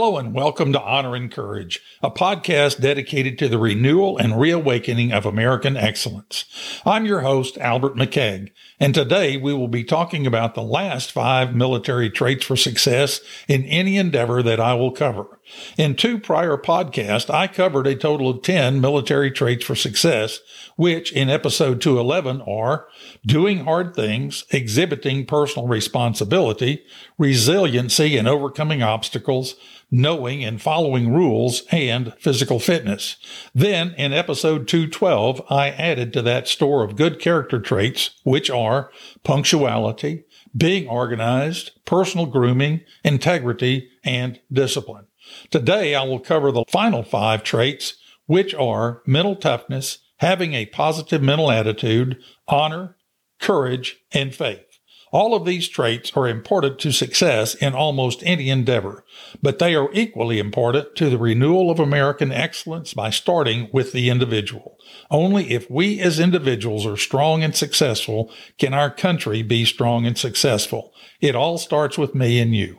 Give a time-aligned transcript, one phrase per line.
[0.00, 5.10] Hello and welcome to Honor and Courage, a podcast dedicated to the renewal and reawakening
[5.10, 6.44] of American excellence.
[6.86, 11.52] I'm your host, Albert McKeag, and today we will be talking about the last five
[11.52, 15.37] military traits for success in any endeavor that I will cover.
[15.76, 20.40] In two prior podcasts, I covered a total of 10 military traits for success,
[20.76, 22.86] which in episode 211 are
[23.26, 26.84] doing hard things, exhibiting personal responsibility,
[27.18, 29.56] resiliency and overcoming obstacles,
[29.90, 33.16] knowing and following rules, and physical fitness.
[33.54, 38.90] Then in episode 212, I added to that store of good character traits, which are
[39.24, 40.24] punctuality,
[40.56, 45.07] being organized, personal grooming, integrity, and discipline.
[45.50, 47.94] Today, I will cover the final five traits,
[48.26, 52.96] which are mental toughness, having a positive mental attitude, honor,
[53.40, 54.64] courage, and faith.
[55.10, 59.04] All of these traits are important to success in almost any endeavor,
[59.40, 64.10] but they are equally important to the renewal of American excellence by starting with the
[64.10, 64.76] individual.
[65.10, 70.18] Only if we as individuals are strong and successful can our country be strong and
[70.18, 70.92] successful.
[71.20, 72.76] It all starts with me and you.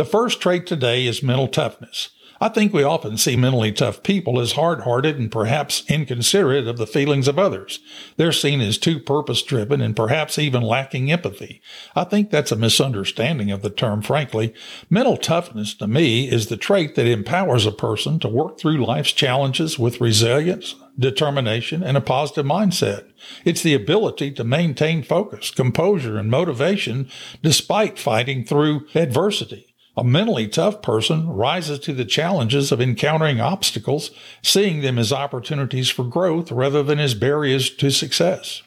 [0.00, 2.08] The first trait today is mental toughness.
[2.40, 6.78] I think we often see mentally tough people as hard hearted and perhaps inconsiderate of
[6.78, 7.80] the feelings of others.
[8.16, 11.60] They're seen as too purpose driven and perhaps even lacking empathy.
[11.94, 14.54] I think that's a misunderstanding of the term, frankly.
[14.88, 19.12] Mental toughness to me is the trait that empowers a person to work through life's
[19.12, 23.04] challenges with resilience, determination, and a positive mindset.
[23.44, 27.10] It's the ability to maintain focus, composure, and motivation
[27.42, 29.69] despite fighting through adversity.
[29.96, 34.10] A mentally tough person rises to the challenges of encountering obstacles,
[34.42, 38.62] seeing them as opportunities for growth rather than as barriers to success.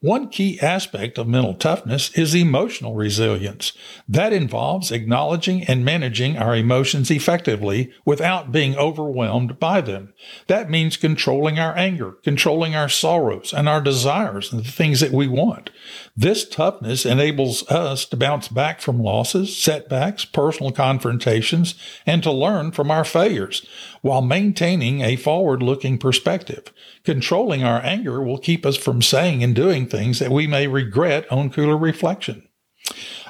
[0.00, 3.72] One key aspect of mental toughness is emotional resilience.
[4.08, 10.12] That involves acknowledging and managing our emotions effectively without being overwhelmed by them.
[10.48, 15.12] That means controlling our anger, controlling our sorrows and our desires and the things that
[15.12, 15.70] we want.
[16.16, 21.74] This toughness enables us to bounce back from losses, setbacks, personal confrontations,
[22.06, 23.66] and to learn from our failures
[24.02, 26.64] while maintaining a forward looking perspective.
[27.04, 31.30] Controlling our anger will keep us from saying and doing things that we may regret
[31.32, 32.46] on cooler reflection.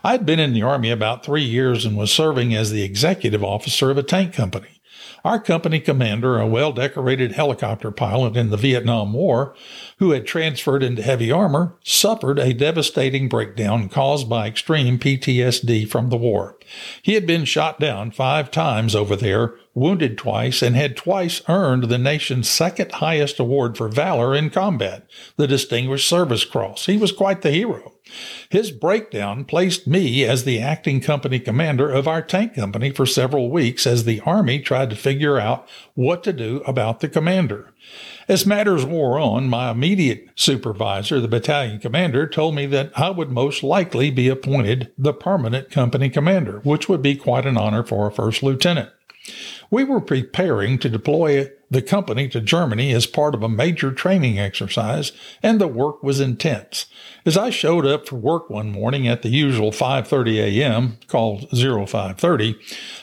[0.03, 3.91] I'd been in the Army about three years and was serving as the executive officer
[3.91, 4.81] of a tank company.
[5.25, 9.55] Our company commander, a well decorated helicopter pilot in the Vietnam War,
[10.03, 16.11] who had transferred into heavy armor, suffered a devastating breakdown caused by extreme PTSD from
[16.11, 16.59] the war.
[17.01, 21.85] He had been shot down five times over there, wounded twice, and had twice earned
[21.85, 26.87] the nation's second highest award for valor in combat, the Distinguished Service Cross.
[26.87, 27.93] He was quite the hero.
[28.49, 33.51] His breakdown placed me as the acting company commander of our tank company for several
[33.51, 37.73] weeks as the Army tried to figure out what to do about the commander.
[38.29, 43.31] As matters wore on, my immediate supervisor, the battalion commander, told me that I would
[43.31, 48.07] most likely be appointed the permanent company commander, which would be quite an honor for
[48.07, 48.91] a first lieutenant.
[49.73, 54.39] We were preparing to deploy the company to Germany as part of a major training
[54.39, 55.13] exercise,
[55.43, 56.85] and the work was intense.
[57.25, 62.55] As I showed up for work one morning at the usual 5:30 a.m., called 0530,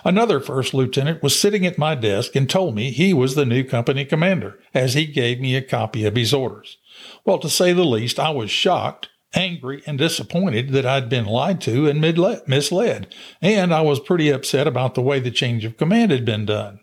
[0.06, 3.64] another first lieutenant was sitting at my desk and told me he was the new
[3.64, 6.78] company commander as he gave me a copy of his orders.
[7.26, 11.62] Well, to say the least, I was shocked angry and disappointed that I'd been lied
[11.62, 16.12] to and misled, and I was pretty upset about the way the change of command
[16.12, 16.80] had been done.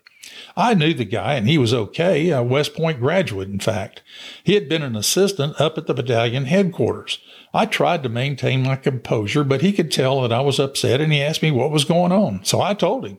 [0.57, 4.03] I knew the guy and he was okay, a West Point graduate, in fact.
[4.43, 7.19] He had been an assistant up at the battalion headquarters.
[7.53, 11.13] I tried to maintain my composure, but he could tell that I was upset and
[11.13, 12.45] he asked me what was going on.
[12.45, 13.19] So I told him.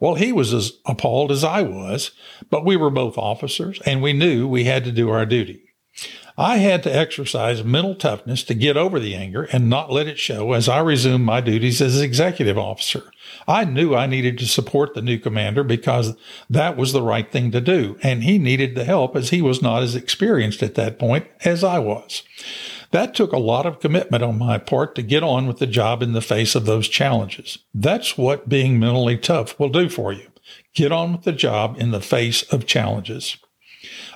[0.00, 2.10] Well, he was as appalled as I was,
[2.50, 5.63] but we were both officers and we knew we had to do our duty.
[6.36, 10.18] I had to exercise mental toughness to get over the anger and not let it
[10.18, 13.04] show as I resumed my duties as executive officer.
[13.46, 16.16] I knew I needed to support the new commander because
[16.50, 19.62] that was the right thing to do, and he needed the help as he was
[19.62, 22.24] not as experienced at that point as I was.
[22.90, 26.02] That took a lot of commitment on my part to get on with the job
[26.02, 27.58] in the face of those challenges.
[27.72, 30.26] That's what being mentally tough will do for you.
[30.74, 33.36] Get on with the job in the face of challenges.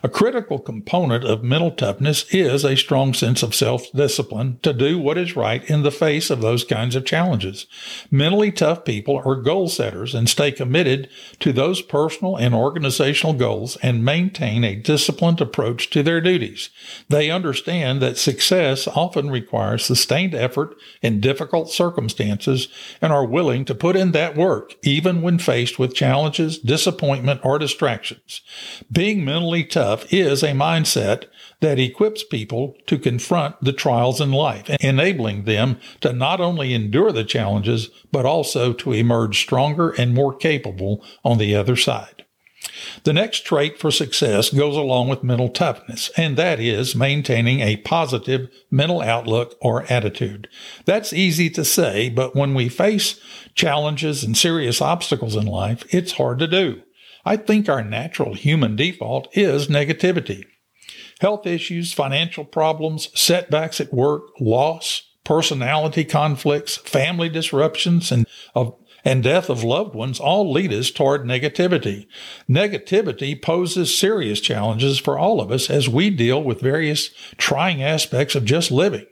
[0.00, 5.18] A critical component of mental toughness is a strong sense of self-discipline to do what
[5.18, 7.66] is right in the face of those kinds of challenges.
[8.08, 11.08] Mentally tough people are goal setters and stay committed
[11.40, 16.70] to those personal and organizational goals and maintain a disciplined approach to their duties.
[17.08, 22.68] They understand that success often requires sustained effort in difficult circumstances
[23.02, 27.58] and are willing to put in that work even when faced with challenges, disappointment, or
[27.58, 28.42] distractions.
[28.92, 31.25] Being mentally tough is a mindset
[31.61, 37.12] that equips people to confront the trials in life, enabling them to not only endure
[37.12, 42.25] the challenges, but also to emerge stronger and more capable on the other side.
[43.05, 47.79] The next trait for success goes along with mental toughness, and that is maintaining a
[47.79, 50.49] positive mental outlook or attitude.
[50.84, 53.20] That's easy to say, but when we face
[53.55, 56.82] challenges and serious obstacles in life, it's hard to do.
[57.28, 60.44] I think our natural human default is negativity.
[61.20, 69.22] Health issues, financial problems, setbacks at work, loss, personality conflicts, family disruptions, and of and
[69.22, 72.06] death of loved ones all lead us toward negativity.
[72.48, 78.36] Negativity poses serious challenges for all of us as we deal with various trying aspects
[78.36, 79.04] of just living.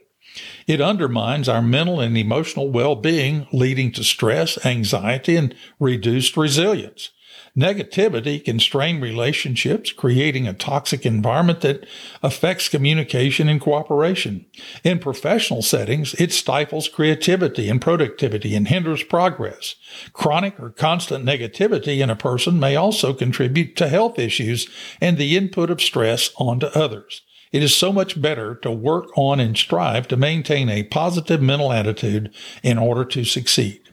[0.65, 7.11] It undermines our mental and emotional well-being, leading to stress, anxiety, and reduced resilience.
[7.57, 11.87] Negativity can strain relationships, creating a toxic environment that
[12.21, 14.45] affects communication and cooperation.
[14.83, 19.73] In professional settings, it stifles creativity and productivity and hinders progress.
[20.13, 24.69] Chronic or constant negativity in a person may also contribute to health issues
[25.01, 27.23] and the input of stress onto others.
[27.51, 31.73] It is so much better to work on and strive to maintain a positive mental
[31.73, 32.31] attitude
[32.61, 33.86] in order to succeed.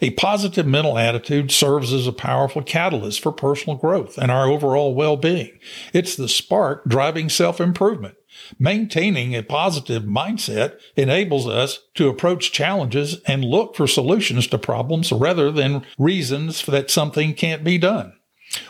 [0.00, 4.94] A positive mental attitude serves as a powerful catalyst for personal growth and our overall
[4.94, 5.58] well-being.
[5.92, 8.16] It's the spark driving self-improvement.
[8.58, 15.12] Maintaining a positive mindset enables us to approach challenges and look for solutions to problems
[15.12, 18.14] rather than reasons that something can't be done.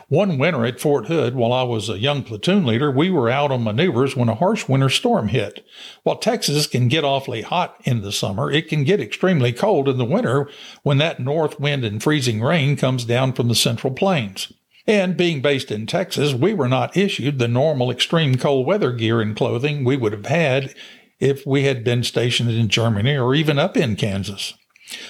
[0.09, 3.51] One winter at Fort Hood, while I was a young platoon leader, we were out
[3.51, 5.65] on maneuvers when a harsh winter storm hit.
[6.03, 9.99] While Texas can get awfully hot in the summer, it can get extremely cold in
[9.99, 10.49] the winter
[10.83, 14.53] when that north wind and freezing rain comes down from the central plains.
[14.87, 19.21] And being based in Texas, we were not issued the normal extreme cold weather gear
[19.21, 20.75] and clothing we would have had
[21.21, 24.55] if we had been stationed in Germany or even up in Kansas.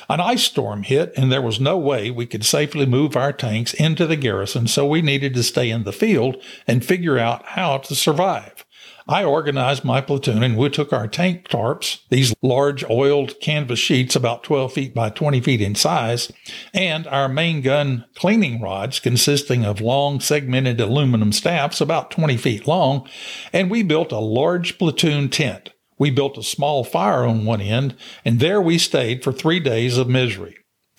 [0.09, 3.75] An ice storm hit, and there was no way we could safely move our tanks
[3.75, 6.37] into the garrison, so we needed to stay in the field
[6.67, 8.65] and figure out how to survive.
[9.09, 14.15] I organized my platoon and we took our tank tarps, these large oiled canvas sheets
[14.15, 16.31] about 12 feet by 20 feet in size,
[16.73, 22.67] and our main gun cleaning rods consisting of long segmented aluminum staffs about 20 feet
[22.67, 23.09] long,
[23.53, 25.72] and we built a large platoon tent.
[26.03, 27.95] We built a small fire on one end,
[28.25, 30.57] and there we stayed for three days of misery.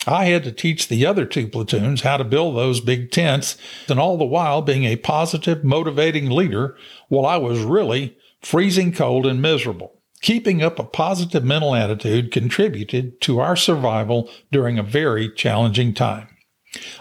[0.08, 3.58] I had to teach the other two platoons how to build those big tents,
[3.90, 6.78] and all the while being a positive, motivating leader
[7.10, 10.00] while I was really freezing cold and miserable.
[10.22, 16.30] Keeping up a positive mental attitude contributed to our survival during a very challenging time.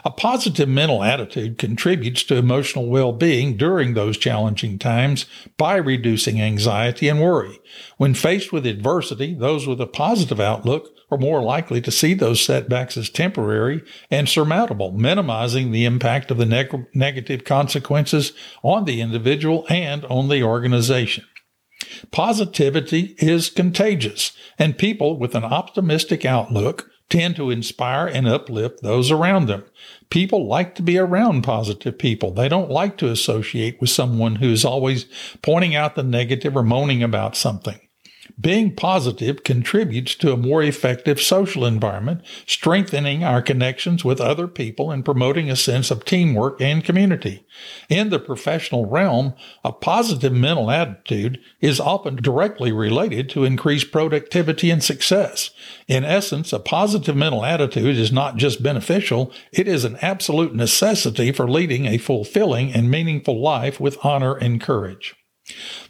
[0.05, 7.09] A positive mental attitude contributes to emotional well-being during those challenging times by reducing anxiety
[7.09, 7.61] and worry.
[7.97, 12.41] When faced with adversity, those with a positive outlook are more likely to see those
[12.41, 19.01] setbacks as temporary and surmountable, minimizing the impact of the neg- negative consequences on the
[19.01, 21.25] individual and on the organization.
[22.11, 29.11] Positivity is contagious, and people with an optimistic outlook tend to inspire and uplift those
[29.11, 29.63] around them.
[30.09, 32.31] People like to be around positive people.
[32.31, 35.05] They don't like to associate with someone who is always
[35.43, 37.79] pointing out the negative or moaning about something.
[38.43, 44.91] Being positive contributes to a more effective social environment, strengthening our connections with other people
[44.91, 47.47] and promoting a sense of teamwork and community.
[47.89, 49.35] In the professional realm,
[49.65, 55.51] a positive mental attitude is often directly related to increased productivity and success.
[55.87, 61.31] In essence, a positive mental attitude is not just beneficial, it is an absolute necessity
[61.31, 65.15] for leading a fulfilling and meaningful life with honor and courage.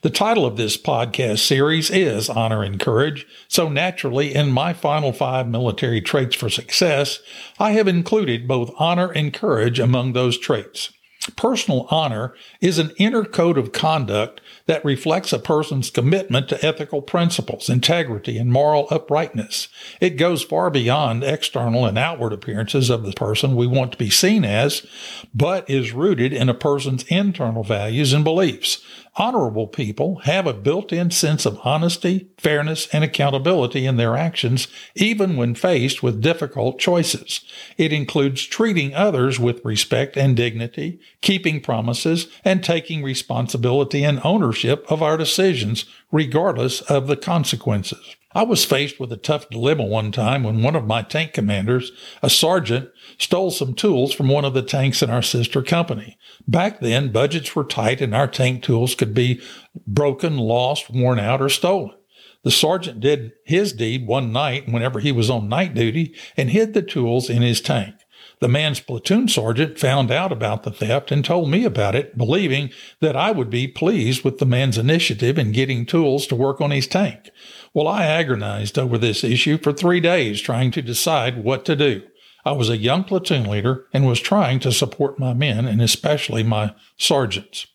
[0.00, 5.12] The title of this podcast series is Honor and Courage, so naturally, in my final
[5.12, 7.20] five military traits for success,
[7.58, 10.90] I have included both honor and courage among those traits.
[11.36, 17.00] Personal honor is an inner code of conduct that reflects a person's commitment to ethical
[17.00, 19.68] principles, integrity, and moral uprightness.
[20.00, 24.10] It goes far beyond external and outward appearances of the person we want to be
[24.10, 24.84] seen as,
[25.32, 28.82] but is rooted in a person's internal values and beliefs.
[29.16, 34.68] Honorable people have a built in sense of honesty, fairness, and accountability in their actions,
[34.94, 37.44] even when faced with difficult choices.
[37.76, 44.90] It includes treating others with respect and dignity, keeping promises, and taking responsibility and ownership
[44.90, 48.16] of our decisions, regardless of the consequences.
[48.34, 51.92] I was faced with a tough dilemma one time when one of my tank commanders,
[52.22, 56.16] a sergeant, stole some tools from one of the tanks in our sister company.
[56.48, 59.40] Back then, budgets were tight and our tank tools could be
[59.86, 61.94] broken, lost, worn out, or stolen.
[62.42, 66.74] The sergeant did his deed one night whenever he was on night duty and hid
[66.74, 67.94] the tools in his tank.
[68.40, 72.70] The man's platoon sergeant found out about the theft and told me about it, believing
[72.98, 76.72] that I would be pleased with the man's initiative in getting tools to work on
[76.72, 77.30] his tank.
[77.74, 82.02] Well, I agonized over this issue for three days trying to decide what to do.
[82.44, 86.42] I was a young platoon leader and was trying to support my men and especially
[86.42, 87.66] my sergeants.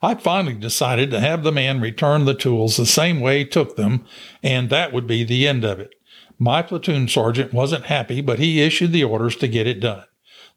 [0.00, 3.76] I finally decided to have the man return the tools the same way he took
[3.76, 4.04] them,
[4.42, 5.94] and that would be the end of it.
[6.38, 10.04] My platoon sergeant wasn't happy, but he issued the orders to get it done.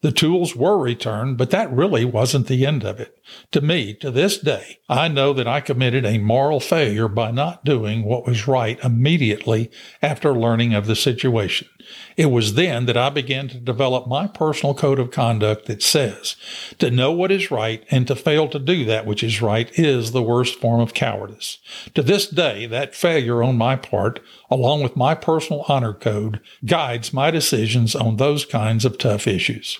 [0.01, 3.17] The tools were returned, but that really wasn't the end of it.
[3.51, 7.65] To me, to this day, I know that I committed a moral failure by not
[7.65, 9.71] doing what was right immediately
[10.01, 11.67] after learning of the situation.
[12.15, 16.35] It was then that I began to develop my personal code of conduct that says
[16.77, 20.11] to know what is right and to fail to do that which is right is
[20.11, 21.57] the worst form of cowardice.
[21.95, 24.19] To this day, that failure on my part,
[24.49, 29.79] along with my personal honor code, guides my decisions on those kinds of tough issues.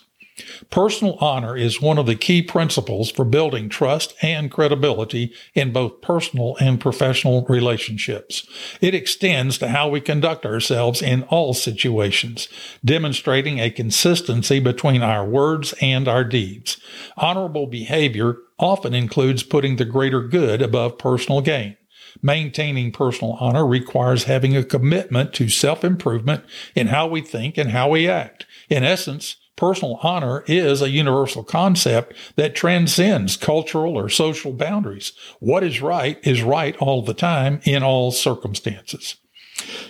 [0.69, 6.01] Personal honor is one of the key principles for building trust and credibility in both
[6.01, 8.47] personal and professional relationships.
[8.81, 12.47] It extends to how we conduct ourselves in all situations,
[12.83, 16.77] demonstrating a consistency between our words and our deeds.
[17.17, 21.77] Honorable behavior often includes putting the greater good above personal gain.
[22.21, 26.43] Maintaining personal honor requires having a commitment to self improvement
[26.75, 28.45] in how we think and how we act.
[28.69, 35.11] In essence, Personal honor is a universal concept that transcends cultural or social boundaries.
[35.41, 39.17] What is right is right all the time in all circumstances.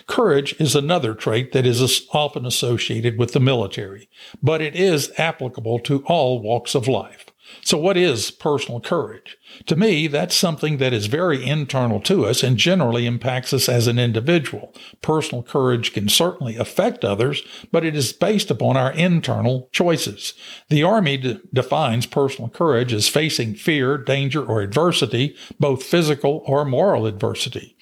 [0.07, 4.09] Courage is another trait that is often associated with the military,
[4.41, 7.27] but it is applicable to all walks of life.
[7.61, 9.37] So, what is personal courage?
[9.65, 13.87] To me, that's something that is very internal to us and generally impacts us as
[13.87, 14.73] an individual.
[15.01, 20.33] Personal courage can certainly affect others, but it is based upon our internal choices.
[20.69, 27.05] The Army defines personal courage as facing fear, danger, or adversity, both physical or moral
[27.05, 27.75] adversity.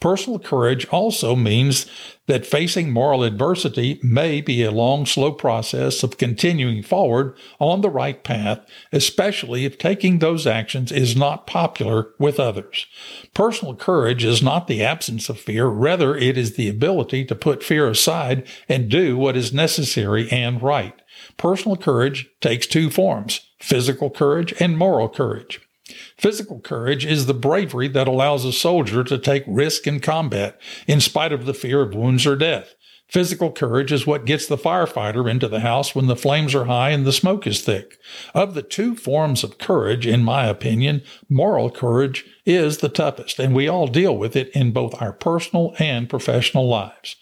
[0.00, 1.86] Personal courage also means
[2.26, 7.90] that facing moral adversity may be a long, slow process of continuing forward on the
[7.90, 12.86] right path, especially if taking those actions is not popular with others.
[13.34, 17.62] Personal courage is not the absence of fear, rather, it is the ability to put
[17.62, 21.00] fear aside and do what is necessary and right.
[21.36, 25.60] Personal courage takes two forms physical courage and moral courage.
[26.16, 31.00] Physical courage is the bravery that allows a soldier to take risk in combat in
[31.00, 32.74] spite of the fear of wounds or death.
[33.14, 36.90] Physical courage is what gets the firefighter into the house when the flames are high
[36.90, 37.96] and the smoke is thick.
[38.34, 43.54] Of the two forms of courage, in my opinion, moral courage is the toughest, and
[43.54, 47.14] we all deal with it in both our personal and professional lives.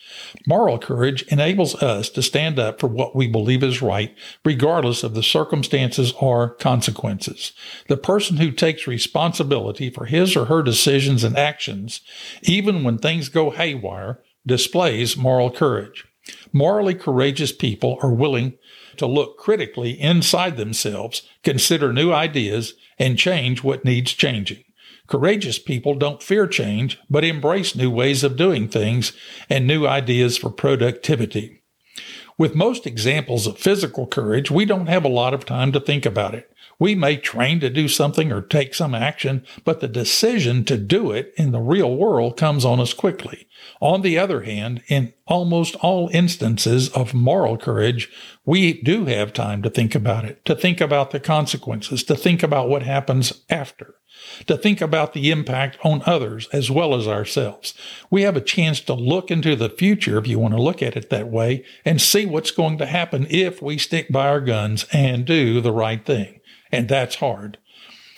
[0.46, 5.12] Moral courage enables us to stand up for what we believe is right, regardless of
[5.12, 7.52] the circumstances or consequences.
[7.88, 12.00] The person who takes responsibility for his or her decisions and actions,
[12.44, 16.04] even when things go haywire, displays moral courage.
[16.52, 18.54] Morally courageous people are willing
[18.96, 24.62] to look critically inside themselves, consider new ideas, and change what needs changing.
[25.08, 29.12] Courageous people don't fear change, but embrace new ways of doing things
[29.50, 31.62] and new ideas for productivity.
[32.38, 36.06] With most examples of physical courage, we don't have a lot of time to think
[36.06, 36.51] about it.
[36.78, 41.12] We may train to do something or take some action, but the decision to do
[41.12, 43.46] it in the real world comes on us quickly.
[43.80, 48.10] On the other hand, in almost all instances of moral courage,
[48.44, 52.42] we do have time to think about it, to think about the consequences, to think
[52.42, 53.94] about what happens after,
[54.46, 57.74] to think about the impact on others as well as ourselves.
[58.10, 60.96] We have a chance to look into the future, if you want to look at
[60.96, 64.86] it that way, and see what's going to happen if we stick by our guns
[64.92, 66.40] and do the right thing.
[66.72, 67.58] And that's hard.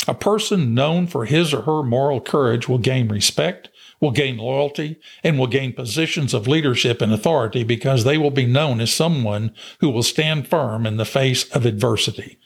[0.06, 3.68] A person known for his or her moral courage will gain respect,
[4.00, 8.46] will gain loyalty, and will gain positions of leadership and authority because they will be
[8.46, 12.38] known as someone who will stand firm in the face of adversity.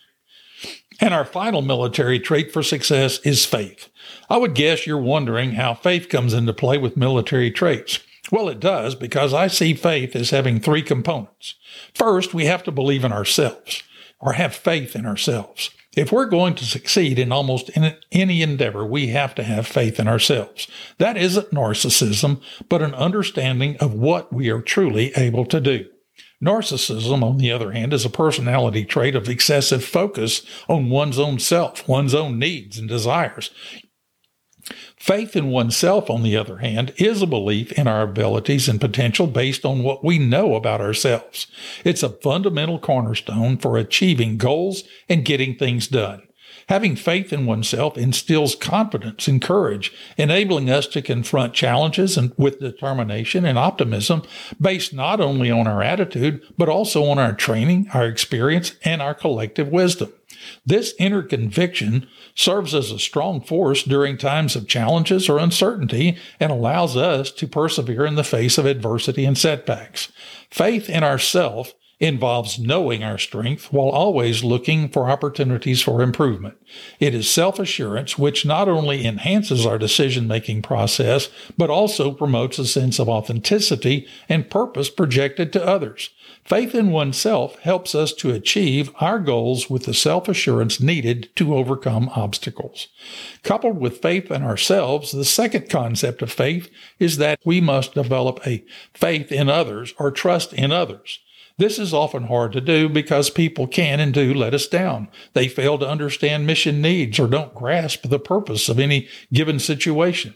[1.00, 3.88] And our final military trait for success is faith.
[4.30, 8.00] I would guess you're wondering how faith comes into play with military traits.
[8.30, 11.54] Well, it does because I see faith as having three components.
[11.94, 13.82] First, we have to believe in ourselves
[14.20, 15.70] or have faith in ourselves.
[15.98, 17.72] If we're going to succeed in almost
[18.12, 20.68] any endeavor, we have to have faith in ourselves.
[20.98, 25.86] That isn't narcissism, but an understanding of what we are truly able to do.
[26.40, 31.40] Narcissism, on the other hand, is a personality trait of excessive focus on one's own
[31.40, 33.50] self, one's own needs and desires.
[34.96, 39.26] Faith in oneself, on the other hand, is a belief in our abilities and potential
[39.26, 41.46] based on what we know about ourselves.
[41.84, 46.22] It's a fundamental cornerstone for achieving goals and getting things done.
[46.68, 52.60] Having faith in oneself instills confidence and courage, enabling us to confront challenges and with
[52.60, 54.22] determination and optimism
[54.60, 59.14] based not only on our attitude, but also on our training, our experience, and our
[59.14, 60.12] collective wisdom.
[60.64, 66.52] This inner conviction serves as a strong force during times of challenges or uncertainty and
[66.52, 70.12] allows us to persevere in the face of adversity and setbacks.
[70.50, 76.56] Faith in ourself involves knowing our strength while always looking for opportunities for improvement.
[77.00, 83.00] It is self-assurance which not only enhances our decision-making process, but also promotes a sense
[83.00, 86.10] of authenticity and purpose projected to others.
[86.44, 92.10] Faith in oneself helps us to achieve our goals with the self-assurance needed to overcome
[92.14, 92.88] obstacles.
[93.42, 98.40] Coupled with faith in ourselves, the second concept of faith is that we must develop
[98.46, 98.64] a
[98.94, 101.18] faith in others or trust in others.
[101.58, 105.08] This is often hard to do because people can and do let us down.
[105.32, 110.34] They fail to understand mission needs or don't grasp the purpose of any given situation.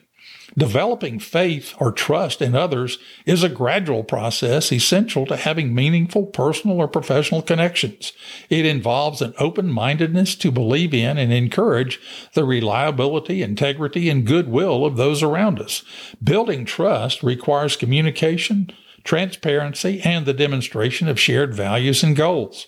[0.58, 6.78] Developing faith or trust in others is a gradual process essential to having meaningful personal
[6.78, 8.12] or professional connections.
[8.50, 11.98] It involves an open mindedness to believe in and encourage
[12.34, 15.84] the reliability, integrity, and goodwill of those around us.
[16.22, 18.70] Building trust requires communication,
[19.04, 22.66] transparency, and the demonstration of shared values and goals.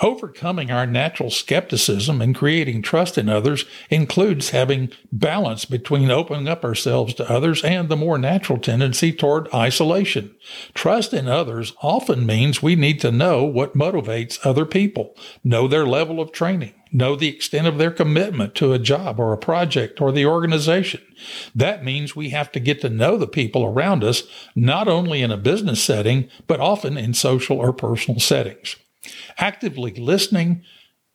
[0.00, 6.64] Overcoming our natural skepticism and creating trust in others includes having balance between opening up
[6.64, 10.36] ourselves to others and the more natural tendency toward isolation.
[10.72, 15.84] Trust in others often means we need to know what motivates other people, know their
[15.84, 20.00] level of training, know the extent of their commitment to a job or a project
[20.00, 21.00] or the organization.
[21.56, 24.22] That means we have to get to know the people around us,
[24.54, 28.76] not only in a business setting, but often in social or personal settings.
[29.38, 30.64] Actively listening,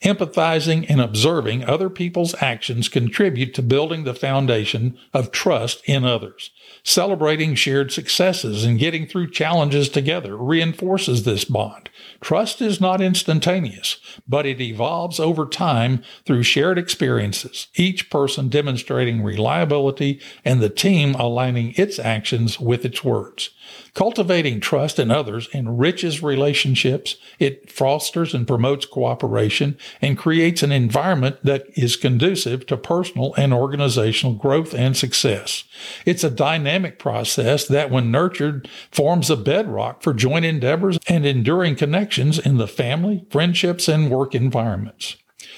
[0.03, 6.51] empathizing, and observing other people's actions contribute to building the foundation of trust in others.
[6.83, 11.89] Celebrating shared successes and getting through challenges together reinforces this bond.
[12.19, 19.23] Trust is not instantaneous, but it evolves over time through shared experiences, each person demonstrating
[19.23, 23.51] reliability and the team aligning its actions with its words.
[23.93, 31.37] Cultivating trust in others enriches relationships, it fosters and promotes cooperation, and creates an environment
[31.43, 35.63] that is conducive to personal and organizational growth and success.
[36.05, 41.75] It's a dynamic process that, when nurtured, forms a bedrock for joint endeavors and enduring
[41.75, 45.17] connections in the family, friendships, and work environments.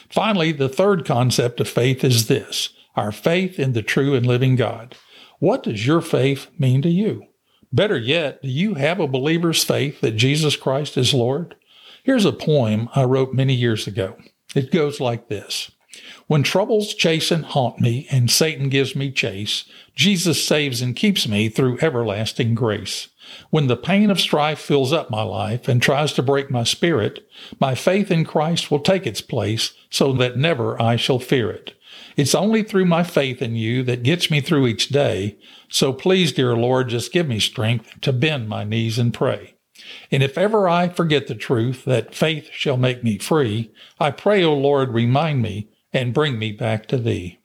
[0.10, 4.56] Finally, the third concept of faith is this our faith in the true and living
[4.56, 4.95] God.
[5.39, 7.26] What does your faith mean to you?
[7.74, 11.56] Better yet, do you have a believer's faith that Jesus Christ is Lord?
[12.06, 14.15] Here's a poem I wrote many years ago.
[14.54, 15.72] It goes like this.
[16.28, 19.65] When troubles chase and haunt me and Satan gives me chase,
[19.96, 23.08] Jesus saves and keeps me through everlasting grace.
[23.50, 27.28] When the pain of strife fills up my life and tries to break my spirit,
[27.60, 31.74] my faith in Christ will take its place so that never I shall fear it.
[32.15, 35.39] It's only through my faith in you that gets me through each day.
[35.70, 39.55] So please, dear Lord, just give me strength to bend my knees and pray.
[40.12, 44.43] And if ever I forget the truth that faith shall make me free, I pray,
[44.43, 47.39] O Lord, remind me and bring me back to thee.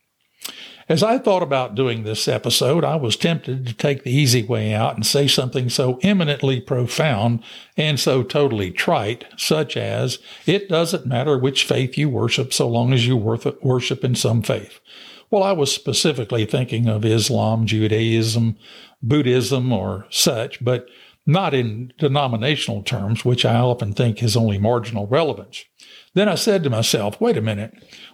[0.88, 4.74] As I thought about doing this episode, I was tempted to take the easy way
[4.74, 7.44] out and say something so eminently profound
[7.76, 12.92] and so totally trite, such as, it doesn't matter which faith you worship so long
[12.92, 14.81] as you worship in some faith.
[15.31, 18.57] Well, I was specifically thinking of Islam, Judaism,
[19.00, 20.88] Buddhism, or such, but
[21.30, 25.64] not in denominational terms, which I often think has only marginal relevance.
[26.14, 27.72] Then I said to myself, wait a minute,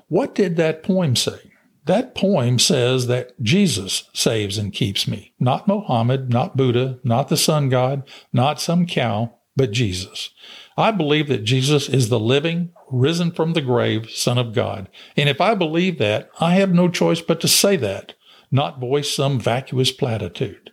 [0.08, 1.38] what did that poem say?
[1.86, 7.36] That poem says that Jesus saves and keeps me, not Mohammed, not Buddha, not the
[7.36, 8.02] sun god,
[8.32, 10.30] not some cow, but Jesus.
[10.76, 14.88] I believe that Jesus is the living, risen from the grave Son of God.
[15.16, 18.14] And if I believe that, I have no choice but to say that,
[18.50, 20.72] not voice some vacuous platitude.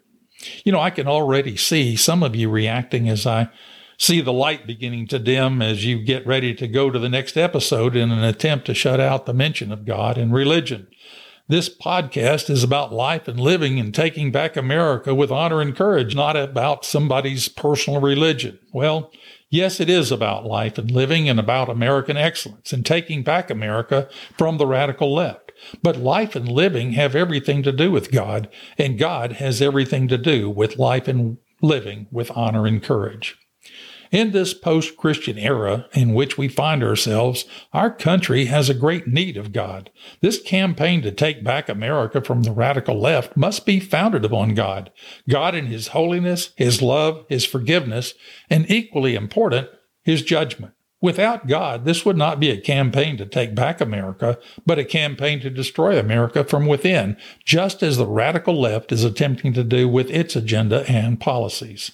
[0.63, 3.49] You know, I can already see some of you reacting as I
[3.97, 7.37] see the light beginning to dim as you get ready to go to the next
[7.37, 10.87] episode in an attempt to shut out the mention of God and religion.
[11.47, 16.15] This podcast is about life and living and taking back America with honor and courage,
[16.15, 18.59] not about somebody's personal religion.
[18.71, 19.11] Well,
[19.49, 24.07] yes, it is about life and living and about American excellence and taking back America
[24.37, 25.42] from the radical left.
[25.81, 30.17] But life and living have everything to do with God, and God has everything to
[30.17, 33.37] do with life and living with honor and courage.
[34.13, 39.07] In this post Christian era in which we find ourselves, our country has a great
[39.07, 39.89] need of God.
[40.21, 44.91] This campaign to take back America from the radical left must be founded upon God.
[45.27, 48.13] God in His holiness, His love, His forgiveness,
[48.51, 49.69] and equally important,
[50.03, 50.73] His judgment.
[51.03, 55.41] Without God, this would not be a campaign to take back America, but a campaign
[55.41, 60.09] to destroy America from within, just as the radical left is attempting to do with
[60.09, 61.91] its agenda and policies.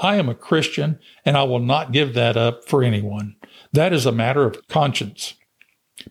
[0.00, 3.36] I am a Christian and I will not give that up for anyone.
[3.72, 5.34] That is a matter of conscience.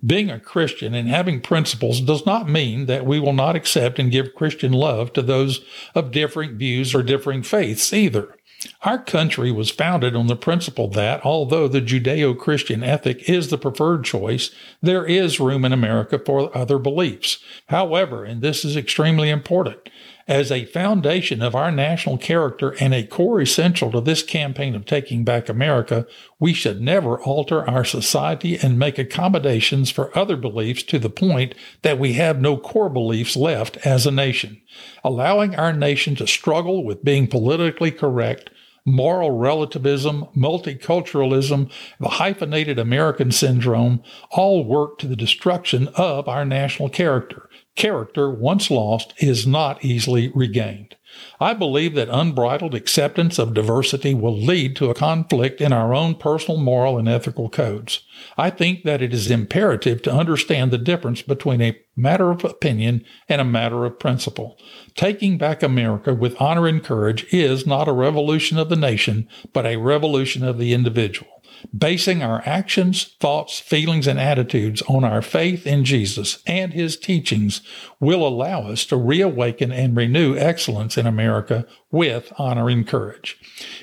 [0.06, 4.10] Being a Christian and having principles does not mean that we will not accept and
[4.10, 5.60] give Christian love to those
[5.94, 8.38] of differing views or differing faiths either.
[8.84, 13.58] Our country was founded on the principle that, although the Judeo Christian ethic is the
[13.58, 17.40] preferred choice, there is room in America for other beliefs.
[17.68, 19.90] However, and this is extremely important,
[20.28, 24.86] as a foundation of our national character and a core essential to this campaign of
[24.86, 26.06] taking back America,
[26.40, 31.54] we should never alter our society and make accommodations for other beliefs to the point
[31.82, 34.62] that we have no core beliefs left as a nation.
[35.04, 38.50] Allowing our nation to struggle with being politically correct
[38.86, 46.90] moral relativism, multiculturalism, the hyphenated American syndrome all work to the destruction of our national
[46.90, 47.50] character.
[47.76, 50.96] Character, once lost, is not easily regained.
[51.40, 56.16] I believe that unbridled acceptance of diversity will lead to a conflict in our own
[56.16, 58.02] personal moral and ethical codes.
[58.38, 63.06] I think that it is imperative to understand the difference between a matter of opinion
[63.28, 64.58] and a matter of principle.
[64.96, 69.66] Taking back America with honor and courage is not a revolution of the nation, but
[69.66, 71.33] a revolution of the individual
[71.78, 77.62] basing our actions, thoughts, feelings, and attitudes on our faith in Jesus and his teachings
[78.00, 83.38] will allow us to reawaken and renew excellence in America with honor and courage.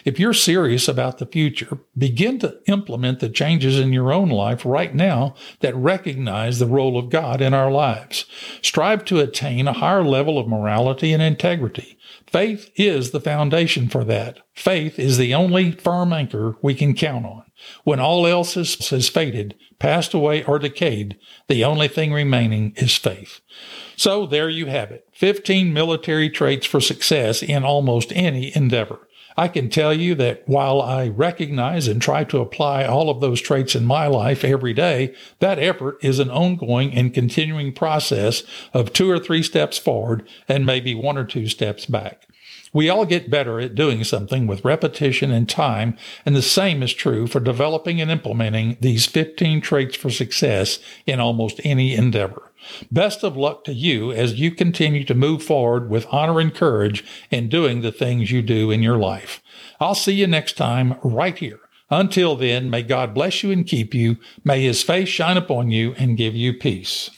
[0.05, 4.65] If you're serious about the future, begin to implement the changes in your own life
[4.65, 8.27] right now that recognize the role of God in our lives.
[8.63, 11.97] Strive to attain a higher level of morality and integrity.
[12.27, 14.39] Faith is the foundation for that.
[14.55, 17.45] Faith is the only firm anchor we can count on.
[17.85, 21.19] When all else has, faded, passed away, or decayed,
[21.49, 23.41] the only thing remaining is faith.
[23.97, 29.09] So there you have it 15 military traits for success in almost any endeavor.
[29.41, 33.41] I can tell you that while I recognize and try to apply all of those
[33.41, 38.43] traits in my life every day, that effort is an ongoing and continuing process
[38.75, 42.27] of two or three steps forward and maybe one or two steps back.
[42.75, 46.93] We all get better at doing something with repetition and time, and the same is
[46.93, 52.50] true for developing and implementing these 15 traits for success in almost any endeavor.
[52.91, 57.05] Best of luck to you as you continue to move forward with honor and courage
[57.31, 59.43] in doing the things you do in your life.
[59.81, 61.61] I'll see you next time right here.
[61.91, 64.19] Until then, may God bless you and keep you.
[64.45, 67.11] May his face shine upon you and give you peace.